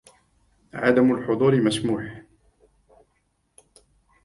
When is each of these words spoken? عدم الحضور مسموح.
عدم 0.73 1.11
الحضور 1.11 1.61
مسموح. 1.61 2.21